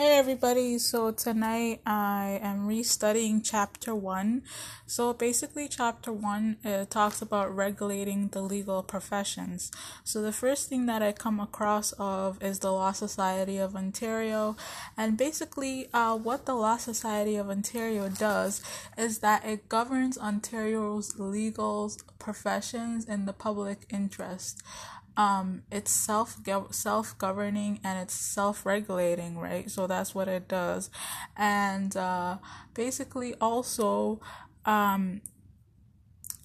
Hey 0.00 0.16
everybody, 0.16 0.78
so 0.78 1.10
tonight 1.10 1.82
I 1.84 2.40
am 2.42 2.66
restudying 2.66 3.42
chapter 3.44 3.94
1. 3.94 4.42
So 4.86 5.12
basically, 5.12 5.68
chapter 5.68 6.10
1 6.10 6.56
uh, 6.64 6.84
talks 6.88 7.20
about 7.20 7.54
regulating 7.54 8.28
the 8.28 8.40
legal 8.40 8.82
professions. 8.82 9.70
So 10.02 10.22
the 10.22 10.32
first 10.32 10.70
thing 10.70 10.86
that 10.86 11.02
I 11.02 11.12
come 11.12 11.38
across 11.38 11.92
of 11.98 12.42
is 12.42 12.60
the 12.60 12.72
Law 12.72 12.92
Society 12.92 13.58
of 13.58 13.76
Ontario. 13.76 14.56
And 14.96 15.18
basically, 15.18 15.90
uh, 15.92 16.16
what 16.16 16.46
the 16.46 16.54
Law 16.54 16.78
Society 16.78 17.36
of 17.36 17.50
Ontario 17.50 18.08
does 18.08 18.62
is 18.96 19.18
that 19.18 19.44
it 19.44 19.68
governs 19.68 20.16
Ontario's 20.16 21.18
legal 21.18 21.92
professions 22.18 23.04
in 23.04 23.26
the 23.26 23.34
public 23.34 23.84
interest 23.90 24.62
um 25.16 25.62
it's 25.70 25.90
self 25.90 26.38
self 26.70 27.16
governing 27.18 27.80
and 27.84 27.98
it's 27.98 28.14
self 28.14 28.64
regulating 28.64 29.38
right? 29.38 29.70
So 29.70 29.86
that's 29.86 30.14
what 30.14 30.28
it 30.28 30.48
does. 30.48 30.90
And 31.36 31.96
uh 31.96 32.38
basically 32.74 33.34
also 33.40 34.20
um 34.64 35.20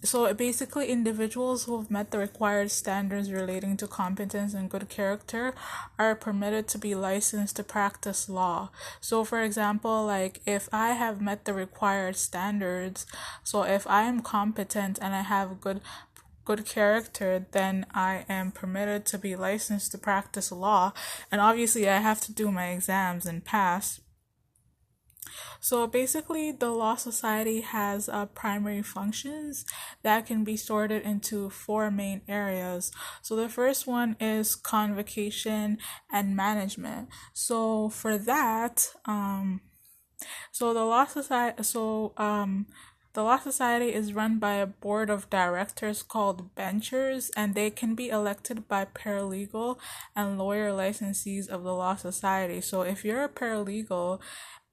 so 0.03 0.31
basically 0.33 0.87
individuals 0.87 1.65
who 1.65 1.77
have 1.79 1.89
met 1.89 2.11
the 2.11 2.19
required 2.19 2.69
standards 2.69 3.31
relating 3.31 3.75
to 3.77 3.87
competence 3.87 4.53
and 4.53 4.69
good 4.69 4.87
character 4.87 5.55
are 5.97 6.15
permitted 6.15 6.67
to 6.67 6.77
be 6.77 6.93
licensed 6.93 7.55
to 7.55 7.63
practice 7.63 8.29
law. 8.29 8.69
So 9.01 9.23
for 9.23 9.41
example 9.41 10.05
like 10.05 10.41
if 10.45 10.69
i 10.71 10.89
have 10.89 11.21
met 11.21 11.45
the 11.45 11.53
required 11.53 12.15
standards 12.15 13.05
so 13.43 13.63
if 13.63 13.87
i 13.87 14.03
am 14.03 14.21
competent 14.21 14.99
and 15.01 15.15
i 15.15 15.21
have 15.21 15.61
good 15.61 15.81
good 16.45 16.65
character, 16.65 17.45
then 17.51 17.85
I 17.93 18.25
am 18.29 18.51
permitted 18.51 19.05
to 19.07 19.17
be 19.17 19.35
licensed 19.35 19.91
to 19.91 19.97
practice 19.97 20.51
law. 20.51 20.93
And 21.31 21.41
obviously, 21.41 21.89
I 21.89 21.97
have 21.97 22.21
to 22.21 22.33
do 22.33 22.51
my 22.51 22.67
exams 22.69 23.25
and 23.25 23.43
pass. 23.43 23.99
So 25.59 25.87
basically, 25.87 26.51
the 26.51 26.69
Law 26.69 26.95
Society 26.95 27.61
has 27.61 28.07
uh, 28.07 28.27
primary 28.27 28.81
functions 28.81 29.65
that 30.03 30.25
can 30.25 30.43
be 30.43 30.55
sorted 30.55 31.03
into 31.03 31.49
four 31.49 31.89
main 31.89 32.21
areas. 32.27 32.91
So 33.21 33.35
the 33.35 33.49
first 33.49 33.87
one 33.87 34.15
is 34.19 34.55
convocation 34.55 35.79
and 36.11 36.35
management. 36.35 37.09
So 37.33 37.89
for 37.89 38.17
that, 38.17 38.93
um, 39.05 39.61
so 40.51 40.73
the 40.73 40.85
Law 40.85 41.05
Society, 41.05 41.63
so 41.63 42.13
um, 42.17 42.67
the 43.15 43.23
Law 43.23 43.39
Society 43.39 43.93
is 43.93 44.13
run 44.13 44.39
by 44.39 44.55
a 44.55 44.65
board 44.65 45.09
of 45.09 45.29
directors 45.29 46.03
called 46.03 46.53
benchers, 46.53 47.31
and 47.35 47.55
they 47.55 47.69
can 47.69 47.95
be 47.95 48.09
elected 48.09 48.67
by 48.67 48.85
paralegal 48.85 49.79
and 50.15 50.37
lawyer 50.37 50.71
licensees 50.71 51.47
of 51.47 51.63
the 51.63 51.73
Law 51.73 51.95
Society. 51.95 52.59
So 52.59 52.81
if 52.81 53.05
you're 53.05 53.23
a 53.23 53.29
paralegal 53.29 54.19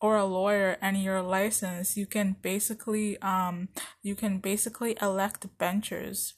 or 0.01 0.17
a 0.17 0.25
lawyer 0.25 0.77
and 0.83 1.01
you're 1.01 1.23
licensed, 1.23 1.97
you 1.97 2.07
can 2.07 2.37
basically 2.43 3.17
um 3.23 3.69
you 4.03 4.17
can 4.17 4.39
basically 4.39 4.97
elect 5.01 5.47
benchers. 5.59 6.35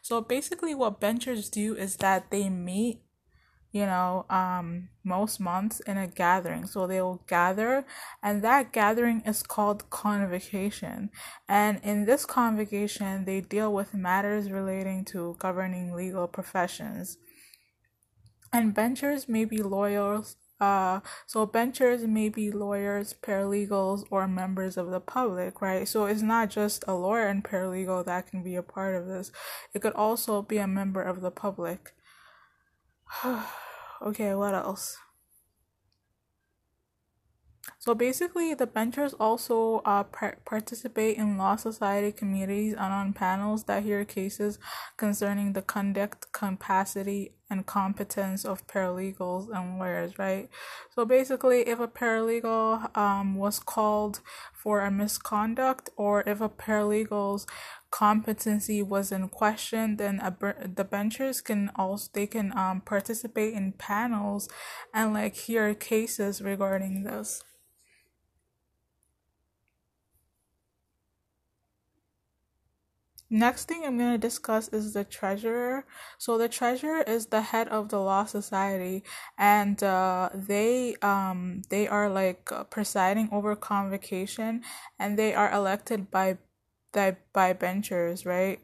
So 0.00 0.20
basically 0.22 0.74
what 0.74 1.00
benchers 1.00 1.50
do 1.50 1.76
is 1.76 1.96
that 1.96 2.30
they 2.30 2.48
meet 2.48 3.02
you 3.72 3.86
know, 3.86 4.26
um, 4.28 4.88
most 5.02 5.40
months 5.40 5.80
in 5.80 5.96
a 5.96 6.06
gathering. 6.06 6.66
So 6.66 6.86
they 6.86 7.00
will 7.00 7.22
gather, 7.26 7.84
and 8.22 8.42
that 8.42 8.72
gathering 8.72 9.22
is 9.24 9.42
called 9.42 9.88
convocation. 9.88 11.10
And 11.48 11.80
in 11.82 12.04
this 12.04 12.26
convocation, 12.26 13.24
they 13.24 13.40
deal 13.40 13.72
with 13.72 13.94
matters 13.94 14.50
relating 14.50 15.04
to 15.06 15.36
governing 15.38 15.94
legal 15.94 16.28
professions. 16.28 17.16
And 18.52 18.74
benchers 18.74 19.28
may 19.28 19.46
be 19.46 19.62
lawyers. 19.62 20.36
Uh, 20.60 21.00
so 21.26 21.44
benchers 21.44 22.06
may 22.06 22.28
be 22.28 22.52
lawyers, 22.52 23.14
paralegals, 23.20 24.04
or 24.10 24.28
members 24.28 24.76
of 24.76 24.90
the 24.90 25.00
public, 25.00 25.60
right? 25.60 25.88
So 25.88 26.04
it's 26.04 26.22
not 26.22 26.50
just 26.50 26.84
a 26.86 26.94
lawyer 26.94 27.26
and 27.26 27.42
paralegal 27.42 28.04
that 28.04 28.30
can 28.30 28.44
be 28.44 28.54
a 28.54 28.62
part 28.62 28.94
of 28.94 29.06
this. 29.06 29.32
It 29.74 29.80
could 29.80 29.94
also 29.94 30.42
be 30.42 30.58
a 30.58 30.68
member 30.68 31.02
of 31.02 31.20
the 31.22 31.32
public. 31.32 31.94
okay, 34.02 34.34
what 34.34 34.54
else? 34.54 34.96
So 37.82 37.96
basically, 37.96 38.54
the 38.54 38.68
benchers 38.68 39.12
also 39.14 39.82
uh, 39.84 40.04
participate 40.44 41.16
in 41.16 41.36
law 41.36 41.56
society 41.56 42.12
committees 42.12 42.74
and 42.74 42.92
on 42.92 43.12
panels 43.12 43.64
that 43.64 43.82
hear 43.82 44.04
cases 44.04 44.60
concerning 44.96 45.54
the 45.54 45.62
conduct, 45.62 46.30
capacity, 46.30 47.32
and 47.50 47.66
competence 47.66 48.44
of 48.44 48.64
paralegals 48.68 49.48
and 49.52 49.80
lawyers, 49.80 50.16
right? 50.16 50.48
So 50.94 51.04
basically, 51.04 51.62
if 51.62 51.80
a 51.80 51.88
paralegal 51.88 52.96
um, 52.96 53.34
was 53.34 53.58
called 53.58 54.20
for 54.54 54.82
a 54.82 54.90
misconduct 54.92 55.90
or 55.96 56.22
if 56.24 56.40
a 56.40 56.48
paralegal's 56.48 57.48
competency 57.90 58.80
was 58.80 59.10
in 59.10 59.28
question, 59.28 59.96
then 59.96 60.20
a, 60.20 60.30
the 60.72 60.84
benchers 60.84 61.40
can 61.40 61.72
also 61.74 62.08
they 62.12 62.28
can 62.28 62.56
um, 62.56 62.80
participate 62.80 63.54
in 63.54 63.72
panels 63.72 64.48
and 64.94 65.12
like 65.12 65.34
hear 65.34 65.74
cases 65.74 66.40
regarding 66.40 67.02
this. 67.02 67.42
Next 73.34 73.66
thing 73.66 73.82
I'm 73.82 73.96
going 73.96 74.12
to 74.12 74.18
discuss 74.18 74.68
is 74.68 74.92
the 74.92 75.04
treasurer. 75.04 75.86
So 76.18 76.36
the 76.36 76.50
treasurer 76.50 77.00
is 77.00 77.26
the 77.26 77.40
head 77.40 77.66
of 77.68 77.88
the 77.88 77.98
law 77.98 78.26
society 78.26 79.04
and 79.38 79.82
uh, 79.82 80.28
they 80.34 80.96
um 81.00 81.62
they 81.70 81.88
are 81.88 82.10
like 82.10 82.50
presiding 82.68 83.30
over 83.32 83.56
convocation 83.56 84.62
and 84.98 85.18
they 85.18 85.32
are 85.34 85.50
elected 85.50 86.10
by 86.10 86.36
by, 86.92 87.16
by 87.32 87.54
benchers, 87.54 88.26
right? 88.26 88.60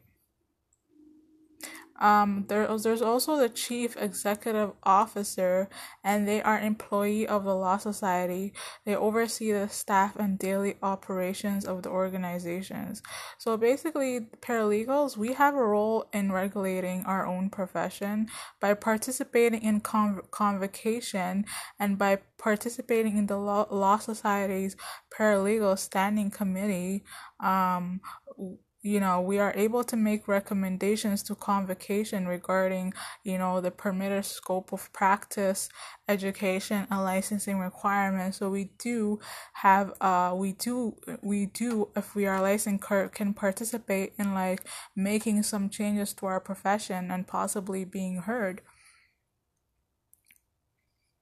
Um, 1.99 2.45
there, 2.49 2.67
there's 2.79 3.03
also 3.03 3.37
the 3.37 3.49
chief 3.49 3.97
executive 3.97 4.73
officer, 4.83 5.69
and 6.05 6.27
they 6.27 6.41
are 6.43 6.59
employee 6.59 7.27
of 7.27 7.45
the 7.45 7.55
Law 7.55 7.77
Society. 7.77 8.53
They 8.85 8.95
oversee 8.95 9.53
the 9.53 9.69
staff 9.69 10.17
and 10.17 10.39
daily 10.39 10.77
operations 10.83 11.65
of 11.65 11.83
the 11.83 11.91
organizations. 11.91 13.03
So 13.39 13.57
basically, 13.57 14.21
paralegals, 14.41 15.17
we 15.17 15.33
have 15.35 15.55
a 15.55 15.65
role 15.65 16.09
in 16.13 16.33
regulating 16.33 17.05
our 17.05 17.27
own 17.27 17.51
profession 17.51 18.29
by 18.61 18.75
participating 18.75 19.63
in 19.63 19.81
conv- 19.81 20.31
convocation 20.31 21.45
and 21.79 21.99
by 21.99 22.19
participating 22.39 23.17
in 23.19 23.27
the 23.27 23.37
Law, 23.37 23.67
Law 23.71 23.99
Society's 23.99 24.77
paralegal 25.17 25.79
standing 25.79 26.31
committee. 26.31 27.05
Um, 27.41 28.01
you 28.83 29.01
know 29.01 29.21
we 29.21 29.39
are 29.39 29.53
able 29.57 29.83
to 29.83 29.97
make 29.97 30.29
recommendations 30.29 31.23
to 31.23 31.35
convocation 31.35 32.29
regarding 32.29 32.95
you 33.25 33.37
know 33.37 33.61
the 33.61 33.71
permitted 33.71 34.25
scope 34.25 34.73
of 34.73 34.93
practice 34.93 35.69
education 36.09 36.87
and 36.91 37.05
licensing 37.05 37.59
requirements 37.59 38.39
so 38.39 38.49
we 38.49 38.71
do 38.79 39.19
have 39.55 39.93
uh 40.01 40.33
we 40.35 40.53
do 40.53 40.95
we 41.23 41.47
do 41.47 41.89
if 41.97 42.15
we 42.15 42.27
are 42.27 42.41
licensed 42.41 42.85
can 43.13 43.35
participate 43.35 44.13
in 44.19 44.33
like 44.33 44.61
making 44.95 45.43
some 45.43 45.69
changes 45.69 46.13
to 46.13 46.27
our 46.27 46.41
profession 46.41 47.11
and 47.11 47.27
possibly 47.27 47.85
being 47.85 48.19
heard 48.19 48.63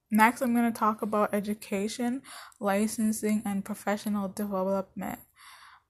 Next, 0.09 0.41
I'm 0.41 0.53
going 0.53 0.71
to 0.71 0.77
talk 0.77 1.01
about 1.01 1.33
education, 1.33 2.21
licensing, 2.61 3.41
and 3.45 3.65
professional 3.65 4.29
development. 4.29 5.19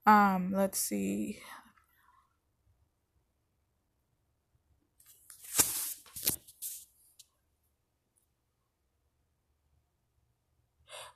Um, 0.07 0.53
let's 0.55 0.79
see. 0.79 1.39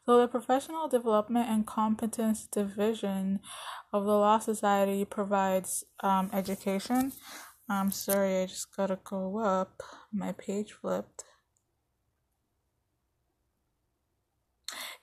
So, 0.05 0.19
the 0.19 0.27
Professional 0.27 0.89
Development 0.89 1.47
and 1.47 1.65
Competence 1.65 2.47
Division 2.47 3.39
of 3.93 4.03
the 4.03 4.11
Law 4.11 4.39
Society 4.39 5.05
provides 5.05 5.85
um, 6.01 6.29
education. 6.33 7.13
I'm 7.69 7.91
sorry, 7.91 8.41
I 8.41 8.45
just 8.47 8.75
gotta 8.75 8.99
go 9.03 9.39
up. 9.39 9.81
My 10.11 10.33
page 10.33 10.73
flipped. 10.73 11.23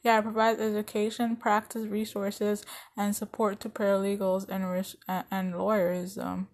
Yeah, 0.03 0.19
it 0.21 0.23
provides 0.23 0.61
education, 0.61 1.37
practice 1.37 1.87
resources, 1.87 2.65
and 2.97 3.15
support 3.17 3.61
to 3.61 3.69
paralegals 3.69 4.49
and 4.49 5.25
and 5.31 5.59
lawyers. 5.59 6.17
Um, 6.17 6.49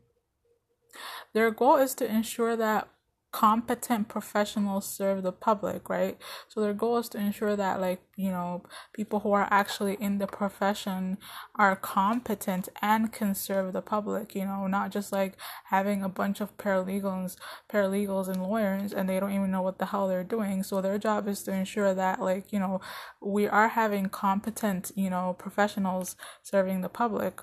their 1.35 1.50
goal 1.50 1.76
is 1.76 1.94
to 1.96 2.06
ensure 2.06 2.56
that 2.56 2.88
competent 3.34 4.06
professionals 4.06 4.88
serve 4.88 5.25
the 5.25 5.32
public, 5.32 5.88
right? 5.88 6.16
So 6.46 6.60
their 6.60 6.72
goal 6.72 6.98
is 6.98 7.08
to 7.08 7.19
ensure 7.19 7.56
that 7.56 7.81
like, 7.81 8.00
you 8.14 8.31
know, 8.31 8.62
people 8.92 9.19
who 9.19 9.32
are 9.32 9.48
actually 9.50 9.94
in 9.94 10.19
the 10.19 10.28
profession 10.28 11.19
are 11.56 11.75
competent 11.75 12.69
and 12.81 13.12
can 13.12 13.34
serve 13.34 13.72
the 13.72 13.82
public, 13.82 14.36
you 14.36 14.44
know, 14.44 14.69
not 14.69 14.92
just 14.92 15.10
like 15.10 15.36
having 15.64 16.04
a 16.04 16.08
bunch 16.08 16.40
of 16.40 16.56
paralegals, 16.58 17.34
paralegals 17.69 18.28
and 18.28 18.40
lawyers 18.40 18.92
and 18.92 19.08
they 19.08 19.19
don't 19.19 19.32
even 19.32 19.50
know 19.50 19.62
what 19.62 19.81
the 19.81 19.86
hell 19.86 20.06
they're 20.06 20.22
doing. 20.22 20.62
So 20.62 20.81
their 20.81 20.96
job 20.96 21.26
is 21.26 21.42
to 21.42 21.52
ensure 21.52 21.92
that 21.92 22.20
like, 22.20 22.52
you 22.52 22.60
know, 22.60 22.81
we 23.20 23.48
are 23.48 23.70
having 23.70 24.10
competent, 24.10 24.92
you 24.94 25.10
know, 25.10 25.34
professionals 25.36 26.14
serving 26.44 26.82
the 26.82 26.88
public. 26.88 27.40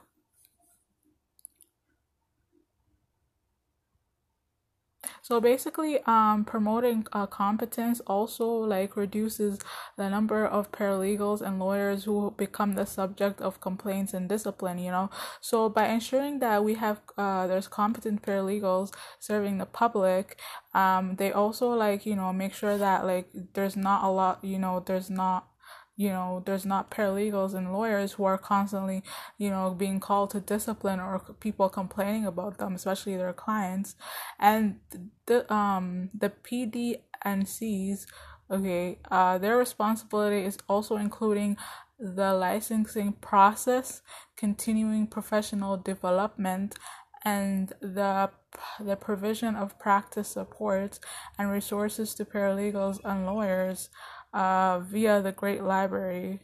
So 5.22 5.40
basically, 5.40 6.00
um, 6.06 6.46
promoting 6.46 7.06
uh, 7.14 7.28
competence 7.28 8.00
also 8.02 8.46
like 8.48 8.96
reduces 8.98 9.60
the 9.98 10.10
number 10.10 10.46
of 10.46 10.72
paralegals 10.72 11.42
and 11.42 11.60
lawyers 11.60 12.06
who 12.06 12.32
become 12.38 12.74
the 12.76 12.86
subject 12.86 13.40
of 13.40 13.62
complaints 13.62 14.14
and 14.14 14.28
discipline. 14.28 14.80
You 14.80 14.92
know, 14.92 15.10
so 15.40 15.70
by 15.70 15.88
ensuring 15.88 16.40
that 16.40 16.64
we 16.64 16.74
have 16.76 17.02
uh, 17.18 17.48
there's 17.48 17.68
competent 17.68 18.24
paralegals 18.24 18.94
serving 19.20 19.60
the 19.60 19.66
public, 19.66 20.40
um, 20.74 21.16
they 21.18 21.32
also 21.32 21.70
like 21.70 22.06
you 22.06 22.16
know 22.16 22.34
make 22.34 22.54
sure 22.54 22.78
that 22.78 23.06
like 23.06 23.28
there's 23.54 23.76
not 23.76 24.04
a 24.04 24.10
lot 24.10 24.44
you 24.44 24.58
know 24.60 24.80
there's 24.86 25.10
not 25.10 25.48
you 25.98 26.10
know 26.10 26.42
there's 26.46 26.66
not 26.66 26.90
paralegals 26.90 27.54
and 27.54 27.72
lawyers 27.74 28.14
who 28.14 28.24
are 28.24 28.38
constantly 28.38 29.04
you 29.38 29.50
know 29.50 29.76
being 29.78 30.00
called 30.00 30.30
to 30.32 30.40
discipline 30.40 31.00
or 31.00 31.20
people 31.40 31.70
complaining 31.70 32.26
about 32.26 32.58
them 32.58 32.76
especially 32.76 33.18
their 33.18 33.34
clients. 33.34 33.96
And 34.40 34.80
the 35.26 35.52
um 35.54 36.10
the 36.14 36.30
PDNCs 36.30 38.06
okay 38.50 39.00
uh 39.10 39.38
their 39.38 39.58
responsibility 39.58 40.46
is 40.46 40.58
also 40.68 40.98
including 40.98 41.58
the 42.00 42.34
licensing 42.34 43.14
process 43.14 44.02
continuing 44.36 45.06
professional 45.06 45.78
development 45.78 46.76
and 47.24 47.74
the 47.80 48.30
the 48.80 48.96
provision 48.96 49.56
of 49.56 49.78
practice 49.80 50.30
support 50.30 51.00
and 51.38 51.52
resources 51.52 52.14
to 52.16 52.26
paralegals 52.26 53.00
and 53.04 53.26
lawyers 53.26 53.90
uh, 54.34 54.80
via 54.80 55.22
the 55.22 55.32
Great 55.32 55.64
Library. 55.64 56.42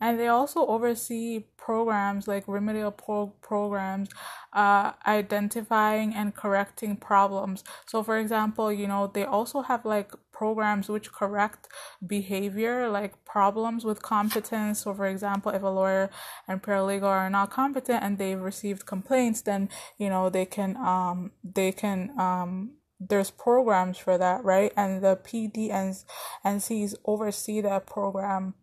And 0.00 0.18
they 0.18 0.28
also 0.28 0.66
oversee 0.66 1.44
programs 1.56 2.28
like 2.28 2.44
remedial 2.46 2.90
pro- 2.90 3.32
programs, 3.40 4.10
uh, 4.52 4.92
identifying 5.06 6.14
and 6.14 6.34
correcting 6.34 6.96
problems. 6.96 7.64
So, 7.86 8.02
for 8.02 8.18
example, 8.18 8.72
you 8.72 8.86
know, 8.86 9.06
they 9.12 9.24
also 9.24 9.62
have 9.62 9.84
like 9.84 10.12
programs 10.32 10.88
which 10.88 11.12
correct 11.12 11.68
behavior, 12.06 12.88
like 12.90 13.24
problems 13.24 13.84
with 13.84 14.02
competence. 14.02 14.80
So, 14.82 14.92
for 14.94 15.06
example, 15.06 15.52
if 15.52 15.62
a 15.62 15.68
lawyer 15.68 16.10
and 16.48 16.62
paralegal 16.62 17.04
are 17.04 17.30
not 17.30 17.50
competent 17.50 18.02
and 18.02 18.18
they've 18.18 18.40
received 18.40 18.86
complaints, 18.86 19.40
then 19.42 19.68
you 19.96 20.10
know 20.10 20.28
they 20.28 20.44
can 20.44 20.76
um 20.76 21.30
they 21.42 21.72
can 21.72 22.12
um 22.18 22.72
there's 23.00 23.30
programs 23.30 23.98
for 23.98 24.18
that, 24.18 24.44
right? 24.44 24.72
And 24.76 25.02
the 25.02 25.16
PDNs 25.16 26.04
and 26.42 26.62
Cs 26.62 26.94
oversee 27.04 27.60
that 27.60 27.86
program. 27.86 28.54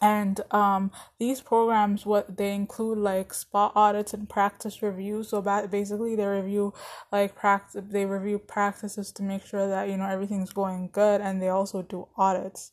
And 0.00 0.40
um, 0.50 0.92
these 1.18 1.42
programs, 1.42 2.06
what 2.06 2.38
they 2.38 2.54
include 2.54 2.98
like 2.98 3.34
spot 3.34 3.72
audits 3.74 4.14
and 4.14 4.28
practice 4.28 4.82
reviews. 4.82 5.28
So 5.28 5.42
basically, 5.42 6.16
they 6.16 6.24
review 6.24 6.72
like 7.12 7.34
practice, 7.34 7.82
they 7.86 8.06
review 8.06 8.38
practices 8.38 9.12
to 9.12 9.22
make 9.22 9.44
sure 9.44 9.68
that 9.68 9.88
you 9.88 9.98
know 9.98 10.06
everything's 10.06 10.52
going 10.52 10.88
good, 10.92 11.20
and 11.20 11.42
they 11.42 11.48
also 11.48 11.82
do 11.82 12.08
audits. 12.16 12.72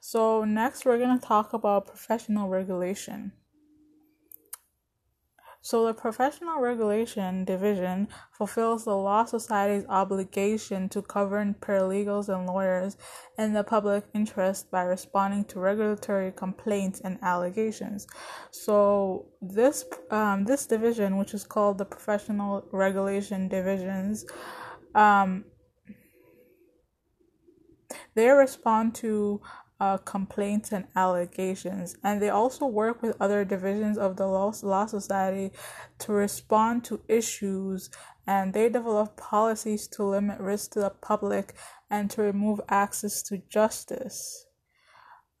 So 0.00 0.44
next, 0.44 0.86
we're 0.86 0.98
gonna 0.98 1.20
talk 1.20 1.52
about 1.52 1.86
professional 1.86 2.48
regulation. 2.48 3.32
So 5.64 5.86
the 5.86 5.94
Professional 5.94 6.60
Regulation 6.60 7.44
Division 7.44 8.08
fulfills 8.32 8.84
the 8.84 8.96
Law 8.96 9.24
Society's 9.24 9.86
obligation 9.88 10.88
to 10.88 11.02
govern 11.02 11.54
paralegals 11.54 12.28
and 12.28 12.46
lawyers 12.48 12.96
in 13.38 13.52
the 13.52 13.62
public 13.62 14.04
interest 14.12 14.72
by 14.72 14.82
responding 14.82 15.44
to 15.46 15.60
regulatory 15.60 16.32
complaints 16.32 17.00
and 17.00 17.16
allegations. 17.22 18.08
So 18.50 19.26
this 19.40 19.84
um, 20.10 20.44
this 20.44 20.66
division, 20.66 21.16
which 21.16 21.32
is 21.32 21.44
called 21.44 21.78
the 21.78 21.84
Professional 21.84 22.66
Regulation 22.72 23.46
Divisions, 23.46 24.26
um, 24.96 25.44
they 28.14 28.28
respond 28.30 28.96
to 28.96 29.40
uh, 29.82 29.98
complaints 29.98 30.70
and 30.70 30.84
allegations. 30.94 31.96
And 32.04 32.22
they 32.22 32.28
also 32.28 32.66
work 32.66 33.02
with 33.02 33.16
other 33.20 33.44
divisions 33.44 33.98
of 33.98 34.16
the 34.16 34.28
Law, 34.28 34.52
Society 34.52 35.50
to 35.98 36.12
respond 36.12 36.84
to 36.84 37.00
issues 37.08 37.90
and 38.24 38.54
they 38.54 38.68
develop 38.68 39.16
policies 39.16 39.88
to 39.88 40.04
limit 40.04 40.38
risk 40.38 40.70
to 40.72 40.80
the 40.80 40.90
public 40.90 41.54
and 41.90 42.08
to 42.12 42.22
remove 42.22 42.60
access 42.68 43.24
to 43.24 43.42
justice. 43.48 44.46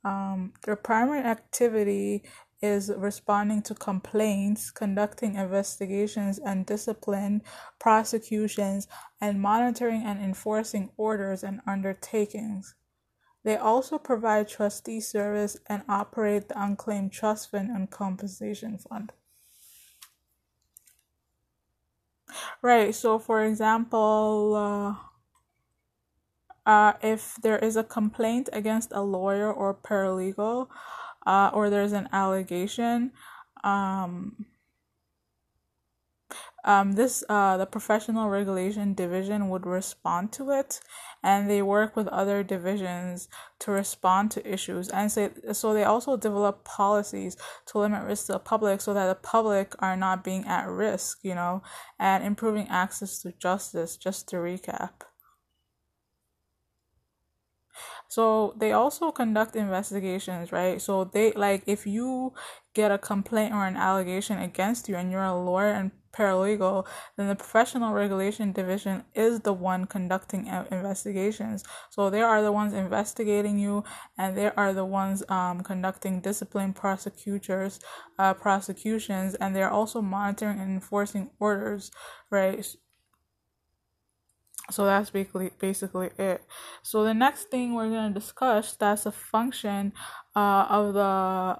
Um, 0.04 0.54
their 0.64 0.74
primary 0.74 1.20
activity 1.20 2.24
is 2.60 2.90
responding 2.96 3.62
to 3.62 3.76
complaints, 3.76 4.72
conducting 4.72 5.36
investigations 5.36 6.40
and 6.44 6.66
discipline, 6.66 7.42
prosecutions, 7.78 8.88
and 9.20 9.40
monitoring 9.40 10.02
and 10.04 10.20
enforcing 10.20 10.90
orders 10.96 11.44
and 11.44 11.60
undertakings. 11.64 12.74
They 13.44 13.56
also 13.56 13.98
provide 13.98 14.48
trustee 14.48 15.00
service 15.00 15.56
and 15.66 15.82
operate 15.88 16.48
the 16.48 16.62
unclaimed 16.62 17.12
trust 17.12 17.50
fund 17.50 17.70
and 17.70 17.90
compensation 17.90 18.78
fund. 18.78 19.12
Right, 22.62 22.94
so 22.94 23.18
for 23.18 23.44
example, 23.44 24.54
uh, 24.56 24.94
uh, 26.70 26.92
if 27.02 27.36
there 27.42 27.58
is 27.58 27.76
a 27.76 27.84
complaint 27.84 28.48
against 28.52 28.92
a 28.92 29.02
lawyer 29.02 29.52
or 29.52 29.74
paralegal, 29.74 30.68
uh, 31.26 31.50
or 31.52 31.70
there's 31.70 31.92
an 31.92 32.08
allegation, 32.12 33.12
um, 33.64 34.46
um, 36.64 36.92
this 36.92 37.24
uh, 37.28 37.56
the 37.56 37.66
professional 37.66 38.28
regulation 38.28 38.94
division 38.94 39.48
would 39.48 39.66
respond 39.66 40.32
to 40.32 40.50
it 40.50 40.80
and 41.22 41.48
they 41.48 41.62
work 41.62 41.96
with 41.96 42.08
other 42.08 42.42
divisions 42.42 43.28
to 43.60 43.70
respond 43.70 44.30
to 44.32 44.52
issues. 44.52 44.88
And 44.88 45.10
so, 45.10 45.30
so 45.52 45.72
they 45.72 45.84
also 45.84 46.16
develop 46.16 46.64
policies 46.64 47.36
to 47.66 47.78
limit 47.78 48.04
risk 48.04 48.26
to 48.26 48.32
the 48.32 48.38
public 48.38 48.80
so 48.80 48.94
that 48.94 49.06
the 49.06 49.14
public 49.14 49.74
are 49.80 49.96
not 49.96 50.24
being 50.24 50.44
at 50.46 50.68
risk 50.68 51.18
you 51.22 51.34
know 51.34 51.62
and 51.98 52.24
improving 52.24 52.68
access 52.68 53.20
to 53.20 53.32
justice 53.32 53.96
just 53.96 54.28
to 54.28 54.36
recap 54.36 54.90
so 58.12 58.52
they 58.58 58.72
also 58.72 59.10
conduct 59.10 59.56
investigations, 59.56 60.52
right? 60.52 60.82
So 60.82 61.04
they 61.04 61.32
like 61.32 61.62
if 61.66 61.86
you 61.86 62.34
get 62.74 62.92
a 62.92 62.98
complaint 62.98 63.54
or 63.54 63.66
an 63.66 63.74
allegation 63.74 64.38
against 64.38 64.86
you 64.86 64.96
and 64.96 65.10
you're 65.10 65.24
a 65.24 65.34
lawyer 65.34 65.72
and 65.72 65.92
paralegal, 66.12 66.86
then 67.16 67.28
the 67.28 67.34
professional 67.34 67.94
regulation 67.94 68.52
division 68.52 69.04
is 69.14 69.40
the 69.40 69.54
one 69.54 69.86
conducting 69.86 70.46
investigations. 70.70 71.64
So 71.88 72.10
they 72.10 72.20
are 72.20 72.42
the 72.42 72.52
ones 72.52 72.74
investigating 72.74 73.58
you, 73.58 73.82
and 74.18 74.36
they 74.36 74.50
are 74.50 74.74
the 74.74 74.84
ones 74.84 75.24
um, 75.30 75.62
conducting 75.62 76.20
discipline 76.20 76.74
prosecutors, 76.74 77.80
uh, 78.18 78.34
prosecutions, 78.34 79.36
and 79.36 79.56
they're 79.56 79.70
also 79.70 80.02
monitoring 80.02 80.60
and 80.60 80.70
enforcing 80.70 81.30
orders, 81.40 81.90
right? 82.30 82.62
So 84.72 84.84
that's 84.84 85.10
basically 85.10 85.50
basically 85.58 86.10
it. 86.18 86.42
So 86.82 87.04
the 87.04 87.14
next 87.14 87.50
thing 87.50 87.74
we're 87.74 87.90
going 87.90 88.12
to 88.12 88.18
discuss 88.18 88.74
that's 88.74 89.06
a 89.06 89.12
function 89.12 89.92
uh, 90.34 90.66
of 90.68 90.94
the 90.94 91.00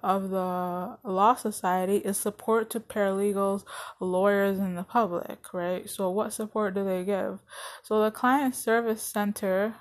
of 0.02 0.30
the 0.30 0.98
law 1.04 1.34
society 1.34 1.96
is 1.98 2.16
support 2.16 2.70
to 2.70 2.80
paralegals 2.80 3.64
lawyers 4.00 4.58
and 4.58 4.76
the 4.76 4.84
public 4.84 5.52
right? 5.52 5.88
So 5.88 6.10
what 6.10 6.32
support 6.32 6.74
do 6.74 6.84
they 6.84 7.04
give? 7.04 7.40
So 7.82 8.02
the 8.02 8.10
client 8.10 8.54
service 8.54 9.02
center 9.02 9.76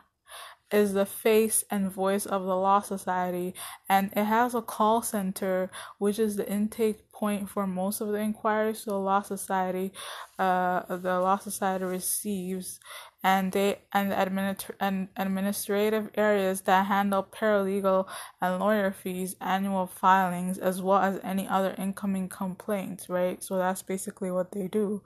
is 0.71 0.93
the 0.93 1.05
face 1.05 1.63
and 1.69 1.91
voice 1.91 2.25
of 2.25 2.43
the 2.43 2.55
Law 2.55 2.79
Society, 2.79 3.53
and 3.89 4.11
it 4.15 4.23
has 4.23 4.55
a 4.55 4.61
call 4.61 5.01
center, 5.01 5.69
which 5.97 6.17
is 6.17 6.35
the 6.35 6.49
intake 6.49 7.11
point 7.11 7.49
for 7.49 7.67
most 7.67 8.01
of 8.01 8.09
the 8.09 8.19
inquiries. 8.19 8.79
So, 8.79 8.91
the 8.91 8.97
Law 8.97 9.21
Society, 9.21 9.91
uh, 10.39 10.83
the 10.87 11.19
Law 11.19 11.37
Society 11.37 11.85
receives 11.85 12.79
and 13.23 13.51
they 13.51 13.79
and 13.93 14.11
administ- 14.11 14.71
and 14.79 15.09
administrative 15.17 16.09
areas 16.15 16.61
that 16.61 16.87
handle 16.87 17.23
paralegal 17.23 18.07
and 18.41 18.59
lawyer 18.59 18.91
fees, 18.91 19.35
annual 19.41 19.87
filings, 19.87 20.57
as 20.57 20.81
well 20.81 20.99
as 20.99 21.19
any 21.23 21.47
other 21.47 21.75
incoming 21.77 22.29
complaints, 22.29 23.09
right? 23.09 23.43
So 23.43 23.57
that's 23.57 23.81
basically 23.83 24.31
what 24.31 24.51
they 24.51 24.67
do, 24.67 25.03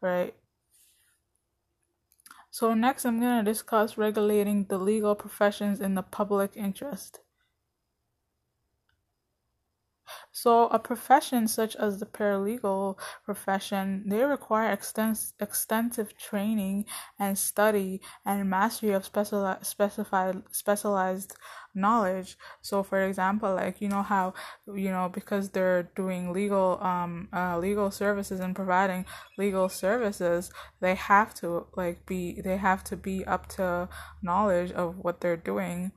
right? 0.00 0.34
So 2.50 2.72
next 2.72 3.04
I'm 3.04 3.20
going 3.20 3.44
to 3.44 3.50
discuss 3.52 3.98
regulating 3.98 4.64
the 4.64 4.78
legal 4.78 5.14
professions 5.14 5.78
in 5.78 5.94
the 5.94 6.02
public 6.02 6.56
interest. 6.56 7.20
So, 10.36 10.66
a 10.68 10.80
profession 10.80 11.46
such 11.48 11.76
as 11.76 12.00
the 12.00 12.06
paralegal 12.06 12.98
profession, 13.24 14.02
they 14.08 14.22
require 14.24 14.74
extens- 14.76 15.32
extensive 15.40 16.18
training 16.18 16.86
and 17.20 17.38
study 17.38 18.00
and 18.26 18.50
mastery 18.50 18.90
of 18.92 19.04
speciali- 19.10 19.64
specified 19.64 20.42
specialized 20.50 21.36
knowledge. 21.74 22.36
So, 22.62 22.82
for 22.82 23.00
example, 23.02 23.54
like 23.54 23.80
you 23.80 23.88
know 23.88 24.02
how 24.02 24.34
you 24.66 24.90
know 24.90 25.08
because 25.08 25.50
they're 25.50 25.84
doing 25.94 26.32
legal 26.32 26.78
um 26.82 27.28
uh, 27.32 27.56
legal 27.58 27.90
services 27.92 28.40
and 28.40 28.56
providing 28.56 29.06
legal 29.38 29.68
services, 29.68 30.50
they 30.80 30.96
have 30.96 31.32
to 31.36 31.66
like 31.76 32.04
be 32.06 32.40
they 32.40 32.56
have 32.56 32.82
to 32.90 32.96
be 32.96 33.24
up 33.24 33.46
to 33.56 33.88
knowledge 34.20 34.72
of 34.72 34.98
what 34.98 35.20
they're 35.20 35.36
doing. 35.52 35.92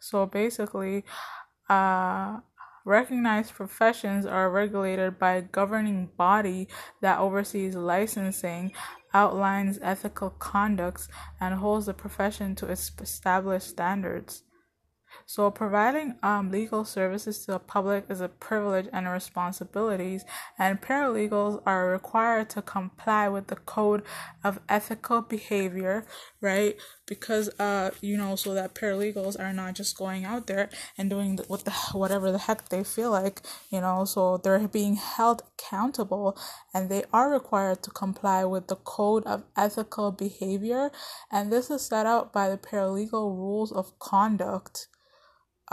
So 0.00 0.26
basically, 0.26 1.04
uh, 1.68 2.40
recognized 2.84 3.54
professions 3.54 4.26
are 4.26 4.50
regulated 4.50 5.18
by 5.18 5.34
a 5.34 5.42
governing 5.42 6.10
body 6.16 6.68
that 7.00 7.18
oversees 7.18 7.74
licensing, 7.74 8.72
outlines 9.14 9.78
ethical 9.82 10.30
conducts, 10.30 11.08
and 11.40 11.54
holds 11.54 11.86
the 11.86 11.94
profession 11.94 12.54
to 12.56 12.66
established 12.66 13.68
standards. 13.68 14.42
So, 15.26 15.50
providing 15.50 16.16
um, 16.22 16.50
legal 16.50 16.84
services 16.84 17.44
to 17.44 17.52
the 17.52 17.58
public 17.58 18.04
is 18.08 18.20
a 18.20 18.28
privilege 18.28 18.88
and 18.92 19.06
a 19.06 19.10
responsibilities, 19.10 20.24
and 20.58 20.80
paralegals 20.80 21.62
are 21.66 21.88
required 21.88 22.50
to 22.50 22.62
comply 22.62 23.28
with 23.28 23.46
the 23.48 23.56
code 23.56 24.02
of 24.44 24.60
ethical 24.68 25.22
behavior, 25.22 26.04
right? 26.40 26.76
Because, 27.06 27.48
uh, 27.58 27.90
you 28.00 28.16
know, 28.16 28.36
so 28.36 28.54
that 28.54 28.74
paralegals 28.74 29.38
are 29.38 29.52
not 29.52 29.74
just 29.74 29.96
going 29.96 30.24
out 30.24 30.46
there 30.46 30.68
and 30.98 31.10
doing 31.10 31.38
what 31.48 31.64
the 31.64 31.72
whatever 31.92 32.32
the 32.32 32.38
heck 32.38 32.68
they 32.68 32.84
feel 32.84 33.10
like, 33.10 33.42
you 33.70 33.80
know. 33.80 34.04
So 34.04 34.38
they're 34.38 34.68
being 34.68 34.96
held 34.96 35.42
accountable, 35.58 36.36
and 36.74 36.88
they 36.90 37.04
are 37.12 37.30
required 37.30 37.82
to 37.84 37.90
comply 37.90 38.44
with 38.44 38.68
the 38.68 38.76
code 38.76 39.24
of 39.24 39.44
ethical 39.56 40.12
behavior, 40.12 40.90
and 41.30 41.52
this 41.52 41.70
is 41.70 41.82
set 41.82 42.06
out 42.06 42.32
by 42.32 42.48
the 42.48 42.58
paralegal 42.58 43.36
rules 43.36 43.72
of 43.72 43.98
conduct 43.98 44.88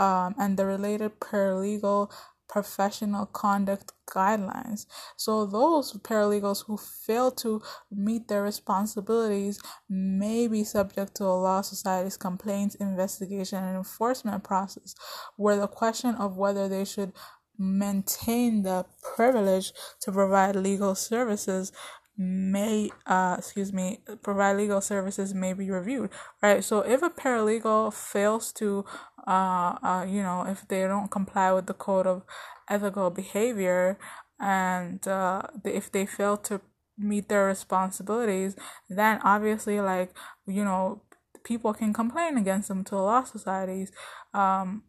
um, 0.00 0.34
and 0.38 0.56
the 0.56 0.64
related 0.64 1.20
paralegal 1.20 2.10
professional 2.48 3.26
conduct 3.26 3.92
guidelines. 4.10 4.86
So, 5.16 5.46
those 5.46 5.92
paralegals 5.92 6.64
who 6.66 6.76
fail 6.76 7.30
to 7.42 7.62
meet 7.92 8.26
their 8.26 8.42
responsibilities 8.42 9.60
may 9.88 10.48
be 10.48 10.64
subject 10.64 11.14
to 11.16 11.24
a 11.24 11.40
law 11.46 11.60
society's 11.60 12.16
complaints, 12.16 12.74
investigation, 12.74 13.62
and 13.62 13.76
enforcement 13.76 14.42
process, 14.42 14.96
where 15.36 15.56
the 15.56 15.68
question 15.68 16.16
of 16.16 16.36
whether 16.36 16.68
they 16.68 16.84
should 16.84 17.12
maintain 17.56 18.62
the 18.62 18.86
privilege 19.14 19.72
to 20.00 20.10
provide 20.10 20.56
legal 20.56 20.94
services 20.94 21.72
may 22.16 22.90
uh 23.06 23.36
excuse 23.38 23.72
me 23.72 24.00
provide 24.22 24.56
legal 24.56 24.80
services 24.80 25.32
may 25.32 25.52
be 25.52 25.70
reviewed 25.70 26.10
right? 26.42 26.62
So 26.62 26.80
if 26.80 27.02
a 27.02 27.10
paralegal 27.10 27.92
fails 27.94 28.52
to 28.54 28.84
uh, 29.26 29.76
uh 29.82 30.06
you 30.08 30.22
know 30.22 30.44
if 30.46 30.66
they 30.68 30.82
don't 30.82 31.10
comply 31.10 31.52
with 31.52 31.66
the 31.66 31.74
code 31.74 32.06
of 32.06 32.22
ethical 32.68 33.10
behavior 33.10 33.98
and 34.38 35.06
uh 35.08 35.42
if 35.64 35.90
they 35.90 36.06
fail 36.06 36.36
to 36.36 36.60
meet 36.98 37.28
their 37.30 37.46
responsibilities 37.46 38.54
then 38.90 39.18
obviously 39.24 39.80
like 39.80 40.14
you 40.46 40.64
know 40.64 41.02
people 41.42 41.72
can 41.72 41.92
complain 41.92 42.36
against 42.36 42.68
them 42.68 42.84
to 42.84 42.96
law 42.96 43.24
societies. 43.24 43.90
Um 44.34 44.84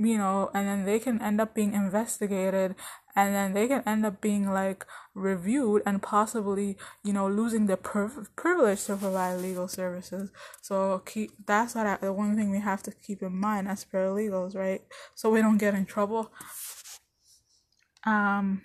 you 0.00 0.16
know, 0.16 0.50
and 0.54 0.66
then 0.66 0.84
they 0.86 0.98
can 0.98 1.20
end 1.20 1.40
up 1.40 1.54
being 1.54 1.74
investigated 1.74 2.74
and 3.14 3.34
then 3.34 3.52
they 3.52 3.68
can 3.68 3.82
end 3.86 4.06
up 4.06 4.20
being 4.20 4.50
like 4.50 4.86
reviewed 5.14 5.82
and 5.84 6.02
possibly, 6.02 6.78
you 7.04 7.12
know, 7.12 7.28
losing 7.28 7.66
the 7.66 7.76
privilege 7.76 8.84
to 8.84 8.96
provide 8.96 9.40
legal 9.40 9.68
services. 9.68 10.30
So 10.62 11.02
keep 11.04 11.32
that's 11.46 11.74
what 11.74 11.86
I, 11.86 11.96
the 11.96 12.12
one 12.12 12.34
thing 12.34 12.50
we 12.50 12.60
have 12.60 12.82
to 12.84 12.92
keep 12.92 13.22
in 13.22 13.36
mind 13.36 13.68
as 13.68 13.84
paralegals, 13.84 14.56
right? 14.56 14.80
So 15.14 15.28
we 15.30 15.42
don't 15.42 15.58
get 15.58 15.74
in 15.74 15.84
trouble. 15.84 16.32
Um 18.06 18.62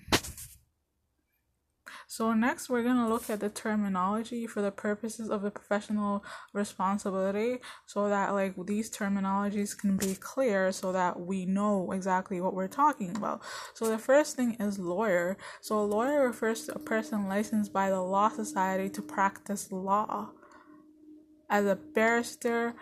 so 2.15 2.33
next 2.33 2.69
we're 2.69 2.81
going 2.81 2.95
to 2.95 3.09
look 3.09 3.29
at 3.29 3.41
the 3.41 3.49
terminology 3.49 4.47
for 4.47 4.61
the 4.61 4.71
purposes 4.71 5.29
of 5.29 5.41
the 5.41 5.51
professional 5.51 6.23
responsibility 6.53 7.57
so 7.87 8.07
that 8.07 8.33
like 8.33 8.53
these 8.65 8.89
terminologies 8.89 9.77
can 9.77 9.97
be 9.97 10.15
clear 10.15 10.71
so 10.71 10.93
that 10.93 11.19
we 11.19 11.45
know 11.45 11.91
exactly 11.91 12.39
what 12.39 12.53
we're 12.53 12.69
talking 12.69 13.13
about. 13.17 13.41
So 13.73 13.89
the 13.89 13.97
first 13.97 14.37
thing 14.37 14.55
is 14.61 14.79
lawyer. 14.79 15.37
So 15.59 15.77
a 15.77 15.83
lawyer 15.83 16.25
refers 16.25 16.67
to 16.67 16.75
a 16.75 16.79
person 16.79 17.27
licensed 17.27 17.73
by 17.73 17.89
the 17.89 18.01
law 18.01 18.29
society 18.29 18.87
to 18.91 19.01
practice 19.01 19.69
law. 19.69 20.29
As 21.49 21.65
a 21.65 21.75
barrister, 21.75 22.75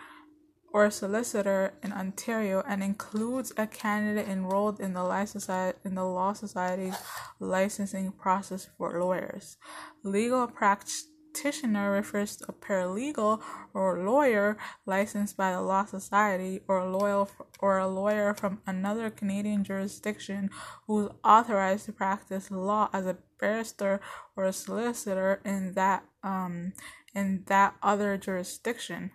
or 0.74 0.90
solicitor 0.90 1.72
in 1.84 1.92
Ontario 1.92 2.60
and 2.66 2.82
includes 2.82 3.52
a 3.56 3.64
candidate 3.64 4.28
enrolled 4.28 4.80
in 4.80 4.92
the 4.92 5.04
Law 5.04 5.24
Society 5.24 5.78
in 5.84 5.94
the 5.94 6.04
Law 6.04 6.32
Society's 6.32 6.96
licensing 7.38 8.10
process 8.10 8.66
for 8.76 9.00
lawyers. 9.00 9.56
Legal 10.02 10.48
practitioner 10.48 11.92
refers 11.92 12.34
to 12.36 12.46
a 12.48 12.52
paralegal 12.52 13.40
or 13.72 14.04
lawyer 14.04 14.56
licensed 14.84 15.36
by 15.36 15.52
the 15.52 15.62
Law 15.62 15.84
Society 15.84 16.60
or 16.66 16.78
a 16.78 16.90
lawyer 16.90 17.28
or 17.60 17.78
a 17.78 17.86
lawyer 17.86 18.34
from 18.34 18.60
another 18.66 19.10
Canadian 19.10 19.62
jurisdiction 19.62 20.50
who 20.88 21.06
is 21.06 21.12
authorized 21.22 21.86
to 21.86 21.92
practice 21.92 22.50
law 22.50 22.90
as 22.92 23.06
a 23.06 23.18
barrister 23.38 24.00
or 24.34 24.46
a 24.46 24.52
solicitor 24.52 25.40
in 25.44 25.74
that 25.74 26.02
um 26.24 26.72
in 27.14 27.44
that 27.46 27.76
other 27.80 28.18
jurisdiction. 28.18 29.12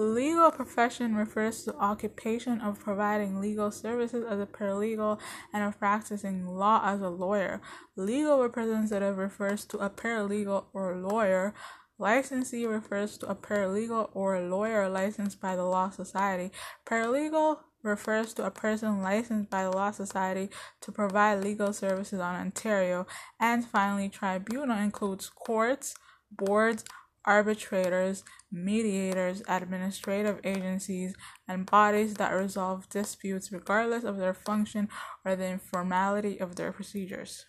Legal 0.00 0.50
profession 0.50 1.14
refers 1.14 1.62
to 1.62 1.76
occupation 1.76 2.58
of 2.62 2.80
providing 2.80 3.38
legal 3.38 3.70
services 3.70 4.24
as 4.26 4.40
a 4.40 4.46
paralegal 4.46 5.20
and 5.52 5.62
of 5.62 5.78
practicing 5.78 6.46
law 6.46 6.80
as 6.82 7.02
a 7.02 7.10
lawyer. 7.10 7.60
Legal 7.96 8.40
representative 8.40 9.18
refers 9.18 9.66
to 9.66 9.76
a 9.76 9.90
paralegal 9.90 10.64
or 10.72 10.96
lawyer. 10.96 11.52
Licensee 11.98 12.64
refers 12.64 13.18
to 13.18 13.26
a 13.26 13.34
paralegal 13.34 14.08
or 14.14 14.40
lawyer 14.40 14.88
licensed 14.88 15.38
by 15.38 15.54
the 15.54 15.64
Law 15.64 15.90
Society. 15.90 16.50
Paralegal 16.86 17.58
refers 17.82 18.32
to 18.32 18.46
a 18.46 18.50
person 18.50 19.02
licensed 19.02 19.50
by 19.50 19.64
the 19.64 19.70
Law 19.70 19.90
Society 19.90 20.48
to 20.80 20.90
provide 20.90 21.44
legal 21.44 21.74
services 21.74 22.20
on 22.20 22.36
Ontario. 22.36 23.06
And 23.38 23.66
finally, 23.66 24.08
tribunal 24.08 24.78
includes 24.78 25.28
courts, 25.28 25.94
boards, 26.30 26.84
arbitrators, 27.24 28.24
mediators, 28.50 29.42
administrative 29.48 30.40
agencies, 30.44 31.14
and 31.48 31.66
bodies 31.66 32.14
that 32.14 32.32
resolve 32.32 32.88
disputes 32.88 33.52
regardless 33.52 34.04
of 34.04 34.16
their 34.18 34.34
function 34.34 34.88
or 35.24 35.36
the 35.36 35.46
informality 35.46 36.38
of 36.40 36.56
their 36.56 36.72
procedures. 36.72 37.46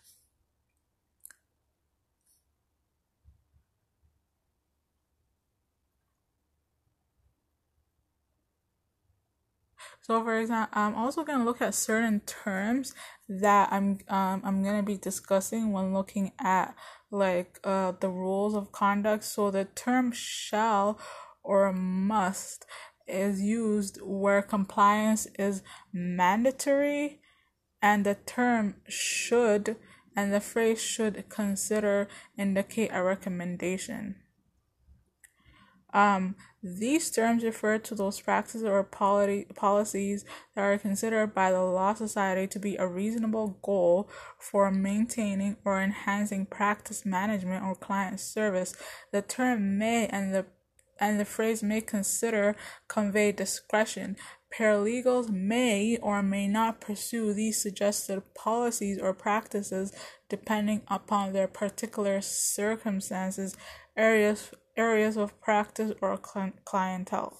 So, 10.01 10.23
for 10.23 10.39
example, 10.39 10.71
I'm 10.73 10.95
also 10.95 11.23
going 11.23 11.39
to 11.39 11.45
look 11.45 11.61
at 11.61 11.75
certain 11.75 12.21
terms 12.21 12.93
that 13.29 13.71
I'm 13.71 13.99
um, 14.09 14.41
I'm 14.43 14.63
going 14.63 14.77
to 14.77 14.83
be 14.83 14.97
discussing 14.97 15.71
when 15.71 15.93
looking 15.93 16.31
at 16.39 16.75
like 17.11 17.59
uh, 17.63 17.93
the 17.99 18.09
rules 18.09 18.55
of 18.55 18.71
conduct. 18.71 19.23
So 19.23 19.51
the 19.51 19.65
term 19.65 20.11
shall 20.11 20.99
or 21.43 21.71
must 21.71 22.65
is 23.07 23.41
used 23.41 23.99
where 24.01 24.41
compliance 24.41 25.27
is 25.37 25.61
mandatory, 25.93 27.21
and 27.81 28.05
the 28.05 28.15
term 28.25 28.75
should 28.87 29.77
and 30.15 30.33
the 30.33 30.41
phrase 30.41 30.81
should 30.81 31.29
consider 31.29 32.07
indicate 32.37 32.89
a 32.91 33.03
recommendation. 33.03 34.15
Um, 35.93 36.35
these 36.63 37.09
terms 37.09 37.43
refer 37.43 37.79
to 37.79 37.95
those 37.95 38.21
practices 38.21 38.63
or 38.63 38.83
polity, 38.83 39.47
policies 39.55 40.25
that 40.55 40.61
are 40.61 40.77
considered 40.77 41.33
by 41.33 41.51
the 41.51 41.61
Law 41.61 41.93
Society 41.95 42.47
to 42.47 42.59
be 42.59 42.75
a 42.75 42.87
reasonable 42.87 43.59
goal 43.63 44.09
for 44.37 44.69
maintaining 44.71 45.57
or 45.65 45.81
enhancing 45.81 46.45
practice 46.45 47.05
management 47.05 47.63
or 47.63 47.75
client 47.75 48.19
service. 48.19 48.75
The 49.11 49.21
term 49.21 49.77
may 49.77 50.07
and 50.07 50.33
the 50.33 50.45
and 50.99 51.19
the 51.19 51.25
phrase 51.25 51.63
may 51.63 51.81
consider 51.81 52.55
convey 52.87 53.31
discretion. 53.31 54.15
Paralegals 54.55 55.29
may 55.29 55.97
or 55.97 56.21
may 56.21 56.47
not 56.47 56.79
pursue 56.79 57.33
these 57.33 57.59
suggested 57.59 58.21
policies 58.35 58.99
or 58.99 59.13
practices 59.13 59.91
depending 60.29 60.83
upon 60.87 61.33
their 61.33 61.47
particular 61.47 62.21
circumstances, 62.21 63.55
areas, 63.97 64.51
areas 64.81 65.17
of 65.17 65.39
practice, 65.41 65.93
or 66.01 66.17
clientele. 66.65 67.37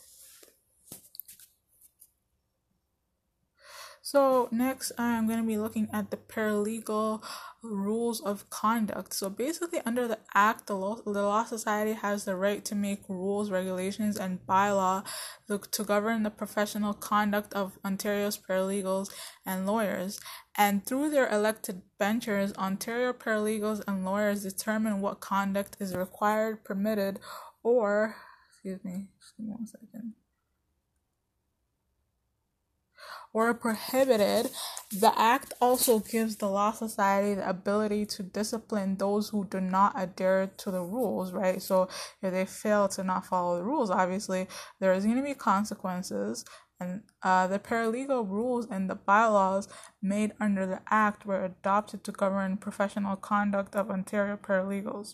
So 4.12 4.50
next 4.52 4.92
I'm 4.98 5.26
going 5.26 5.40
to 5.40 5.48
be 5.48 5.58
looking 5.58 5.88
at 5.94 6.12
the 6.12 6.18
paralegal 6.18 7.24
rules 7.64 8.20
of 8.20 8.50
conduct. 8.50 9.14
So 9.14 9.30
basically 9.30 9.80
under 9.86 10.06
the 10.06 10.20
act 10.36 10.68
the 10.68 10.76
law, 10.76 10.96
the 10.96 11.22
law 11.22 11.46
society 11.46 11.94
has 11.94 12.26
the 12.26 12.36
right 12.36 12.66
to 12.66 12.76
make 12.76 13.08
rules, 13.08 13.50
regulations 13.50 14.18
and 14.18 14.46
bylaw 14.46 15.06
to 15.48 15.84
govern 15.86 16.24
the 16.24 16.30
professional 16.30 16.94
conduct 16.94 17.54
of 17.54 17.80
Ontario's 17.86 18.38
paralegals 18.38 19.14
and 19.46 19.66
lawyers. 19.66 20.20
And 20.58 20.86
through 20.86 21.12
their 21.12 21.30
elected 21.30 21.82
benchers, 21.98 22.52
Ontario 22.56 23.14
paralegals 23.14 23.82
and 23.88 24.04
lawyers 24.04 24.44
determine 24.44 25.00
what 25.00 25.22
conduct 25.22 25.78
is 25.80 25.96
required, 25.96 26.66
permitted 26.66 27.22
or 27.64 28.18
excuse 28.50 28.84
me, 28.84 29.08
me 29.40 29.46
one 29.46 29.66
second 29.66 30.16
or 33.34 33.54
prohibited, 33.54 34.52
the 34.92 35.14
Act 35.18 35.54
also 35.62 36.00
gives 36.00 36.36
the 36.36 36.50
Law 36.50 36.72
Society 36.72 37.36
the 37.36 37.50
ability 37.50 38.06
to 38.08 38.24
discipline 38.24 38.98
those 38.98 39.30
who 39.30 39.46
do 39.46 39.62
not 39.62 39.94
adhere 39.96 40.52
to 40.58 40.72
the 40.72 40.82
rules, 40.82 41.32
right? 41.32 41.62
So 41.62 41.88
if 42.22 42.34
they 42.34 42.46
fail 42.46 42.90
to 42.90 43.04
not 43.04 43.26
follow 43.26 43.58
the 43.58 43.64
rules, 43.64 43.90
obviously 43.90 44.48
there 44.80 44.94
is 44.94 45.06
going 45.06 45.18
to 45.18 45.24
be 45.24 45.34
consequences. 45.34 46.44
And 46.80 47.04
uh, 47.22 47.48
the 47.48 47.60
paralegal 47.60 48.28
rules 48.28 48.68
and 48.70 48.90
the 48.90 48.96
bylaws 48.96 49.70
made 50.02 50.34
under 50.40 50.66
the 50.66 50.82
Act 50.90 51.26
were 51.26 51.46
adopted 51.46 52.04
to 52.04 52.12
govern 52.12 52.58
professional 52.58 53.16
conduct 53.16 53.76
of 53.76 53.92
Ontario 53.92 54.36
paralegals. 54.36 55.14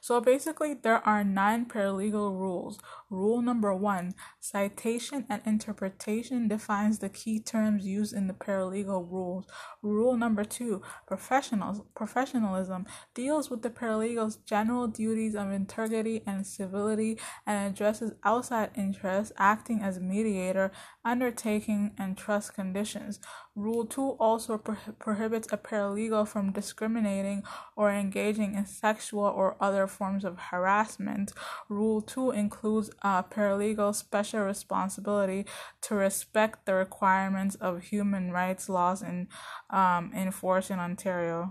So 0.00 0.20
basically, 0.20 0.74
there 0.74 1.04
are 1.04 1.24
nine 1.24 1.66
paralegal 1.66 2.30
rules. 2.38 2.78
Rule 3.08 3.40
number 3.40 3.72
one 3.72 4.14
citation 4.40 5.26
and 5.28 5.40
interpretation 5.46 6.48
defines 6.48 6.98
the 6.98 7.08
key 7.08 7.38
terms 7.38 7.86
used 7.86 8.12
in 8.12 8.26
the 8.26 8.34
paralegal 8.34 9.10
rules. 9.10 9.46
Rule 9.80 10.16
number 10.16 10.42
two 10.44 10.82
professionals, 11.06 11.82
professionalism 11.94 12.84
deals 13.14 13.48
with 13.48 13.62
the 13.62 13.70
paralegal's 13.70 14.36
general 14.36 14.88
duties 14.88 15.34
of 15.36 15.52
integrity 15.52 16.22
and 16.26 16.46
civility 16.46 17.18
and 17.46 17.72
addresses 17.72 18.12
outside 18.24 18.70
interests, 18.76 19.32
acting 19.38 19.82
as 19.82 20.00
mediator, 20.00 20.72
undertaking, 21.04 21.92
and 21.96 22.16
trust 22.16 22.54
conditions. 22.54 23.20
Rule 23.54 23.86
2 23.86 24.02
also 24.20 24.58
pro- 24.58 24.76
prohibits 24.98 25.48
a 25.52 25.56
paralegal 25.56 26.28
from 26.28 26.52
discriminating 26.52 27.42
or 27.74 27.90
engaging 27.90 28.54
in 28.54 28.66
sexual 28.66 29.24
or 29.24 29.56
other 29.60 29.86
forms 29.86 30.24
of 30.24 30.38
harassment. 30.50 31.32
Rule 31.68 32.02
2 32.02 32.32
includes 32.32 32.90
a 33.02 33.24
paralegal 33.30 33.94
special 33.94 34.40
responsibility 34.40 35.46
to 35.82 35.94
respect 35.94 36.66
the 36.66 36.74
requirements 36.74 37.54
of 37.56 37.82
human 37.84 38.32
rights 38.32 38.68
laws 38.68 39.02
in, 39.02 39.28
um, 39.70 40.12
enforced 40.14 40.70
in 40.70 40.78
Ontario. 40.78 41.44